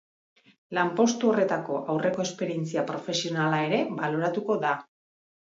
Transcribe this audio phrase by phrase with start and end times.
[0.77, 4.77] Lanpostu horretako aurreko esperientzia profesionala ere baloratuko da.